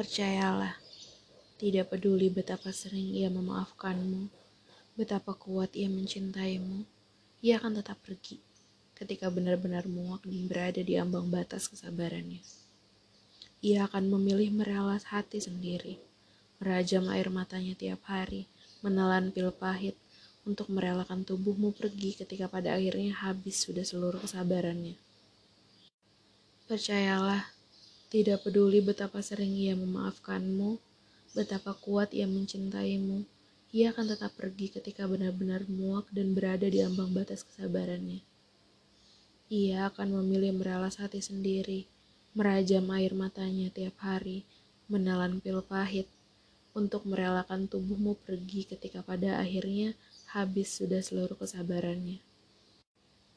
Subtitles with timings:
[0.00, 0.80] Percayalah,
[1.60, 4.32] tidak peduli betapa sering ia memaafkanmu,
[4.96, 6.88] betapa kuat ia mencintaimu,
[7.44, 8.40] ia akan tetap pergi
[8.96, 12.40] ketika benar-benar muak dan berada di ambang batas kesabarannya.
[13.60, 16.00] Ia akan memilih merelas hati sendiri,
[16.64, 18.48] merajam air matanya tiap hari,
[18.80, 20.00] menelan pil pahit,
[20.48, 24.96] untuk merelakan tubuhmu pergi ketika pada akhirnya habis sudah seluruh kesabarannya.
[26.64, 27.59] Percayalah,
[28.10, 30.82] tidak peduli betapa sering ia memaafkanmu,
[31.30, 33.22] betapa kuat ia mencintaimu,
[33.70, 38.18] ia akan tetap pergi ketika benar-benar muak dan berada di ambang batas kesabarannya.
[39.46, 41.86] Ia akan memilih meralas hati sendiri,
[42.34, 44.42] merajam air matanya tiap hari,
[44.90, 46.10] menelan pil pahit,
[46.74, 49.94] untuk merelakan tubuhmu pergi ketika pada akhirnya
[50.34, 52.18] habis sudah seluruh kesabarannya.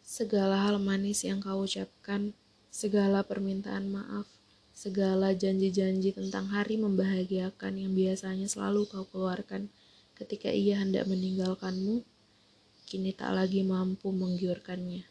[0.00, 2.32] Segala hal manis yang kau ucapkan,
[2.72, 4.28] segala permintaan maaf,
[4.72, 9.68] segala janji-janji tentang hari membahagiakan yang biasanya selalu kau keluarkan
[10.16, 12.04] ketika ia hendak meninggalkanmu,
[12.88, 15.04] kini tak lagi mampu menggiurkannya.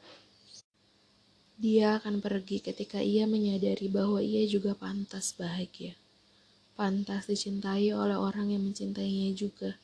[1.62, 5.94] Dia akan pergi ketika ia menyadari bahwa ia juga pantas bahagia.
[6.74, 9.78] Pantas dicintai oleh orang yang mencintainya juga.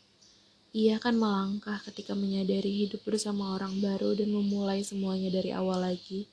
[0.74, 6.26] Ia akan melangkah ketika menyadari hidup bersama orang baru dan memulai semuanya dari awal lagi,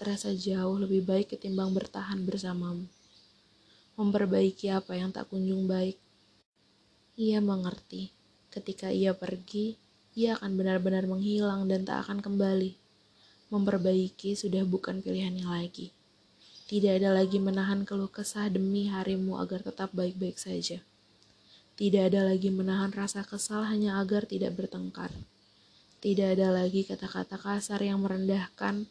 [0.00, 2.88] terasa jauh lebih baik ketimbang bertahan bersamamu.
[4.00, 6.00] Memperbaiki apa yang tak kunjung baik.
[7.20, 8.08] Ia mengerti,
[8.48, 9.76] ketika ia pergi,
[10.16, 12.80] ia akan benar-benar menghilang dan tak akan kembali.
[13.52, 15.92] Memperbaiki sudah bukan pilihannya lagi.
[16.64, 20.80] Tidak ada lagi menahan keluh kesah demi harimu agar tetap baik-baik saja.
[21.76, 25.12] Tidak ada lagi menahan rasa kesal hanya agar tidak bertengkar.
[26.00, 28.88] Tidak ada lagi kata-kata kasar yang merendahkan,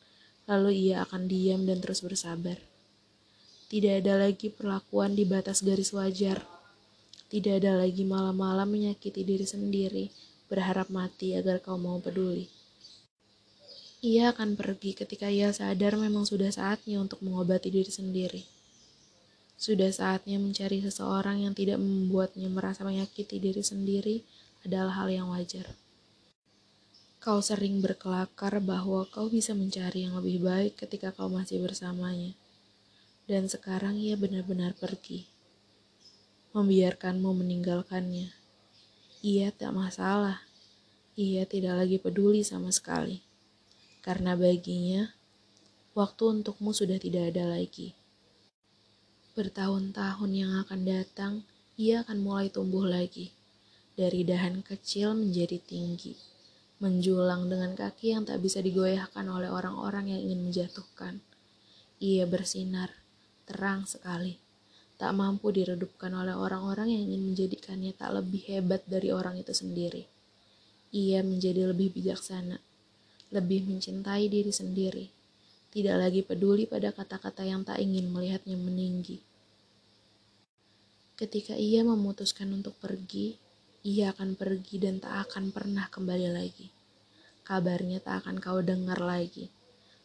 [0.50, 2.58] lalu ia akan diam dan terus bersabar.
[3.70, 6.42] Tidak ada lagi perlakuan di batas garis wajar.
[7.30, 10.10] Tidak ada lagi malam-malam menyakiti diri sendiri,
[10.50, 12.50] berharap mati agar kau mau peduli.
[14.02, 18.42] Ia akan pergi ketika ia sadar memang sudah saatnya untuk mengobati diri sendiri.
[19.60, 24.26] Sudah saatnya mencari seseorang yang tidak membuatnya merasa menyakiti diri sendiri
[24.66, 25.70] adalah hal yang wajar.
[27.20, 32.32] Kau sering berkelakar bahwa kau bisa mencari yang lebih baik ketika kau masih bersamanya.
[33.28, 35.28] Dan sekarang ia benar-benar pergi.
[36.56, 38.32] Membiarkanmu meninggalkannya.
[39.20, 40.48] Ia tak masalah.
[41.20, 43.20] Ia tidak lagi peduli sama sekali.
[44.00, 45.12] Karena baginya,
[45.92, 47.92] waktu untukmu sudah tidak ada lagi.
[49.36, 51.34] Bertahun-tahun yang akan datang,
[51.76, 53.36] ia akan mulai tumbuh lagi.
[54.00, 56.16] Dari dahan kecil menjadi tinggi,
[56.80, 61.20] menjulang dengan kaki yang tak bisa digoyahkan oleh orang-orang yang ingin menjatuhkan.
[62.00, 62.96] Ia bersinar,
[63.44, 64.40] terang sekali,
[64.96, 70.08] tak mampu diredupkan oleh orang-orang yang ingin menjadikannya tak lebih hebat dari orang itu sendiri.
[70.96, 72.56] Ia menjadi lebih bijaksana,
[73.36, 75.12] lebih mencintai diri sendiri,
[75.76, 79.20] tidak lagi peduli pada kata-kata yang tak ingin melihatnya meninggi.
[81.20, 83.36] Ketika ia memutuskan untuk pergi,
[83.88, 86.68] ia akan pergi dan tak akan pernah kembali lagi.
[87.48, 89.48] Kabarnya tak akan kau dengar lagi.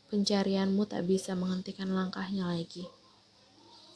[0.08, 2.86] Pencarianmu tak bisa menghentikan langkahnya lagi.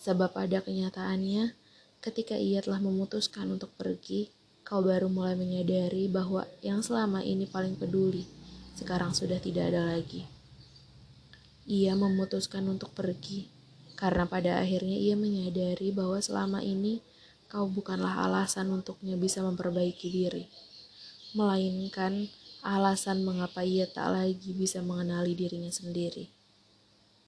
[0.02, 1.54] Sebab pada kenyataannya,
[2.02, 4.26] ketika ia telah memutuskan untuk pergi,
[4.66, 8.26] kau baru mulai menyadari bahwa yang selama ini paling peduli,
[8.74, 10.26] sekarang sudah tidak ada lagi.
[11.70, 13.48] Ia memutuskan untuk pergi
[13.98, 17.02] karena pada akhirnya ia menyadari bahwa selama ini
[17.48, 20.44] kau bukanlah alasan untuknya bisa memperbaiki diri,
[21.32, 22.28] melainkan
[22.60, 26.37] alasan mengapa ia tak lagi bisa mengenali dirinya sendiri.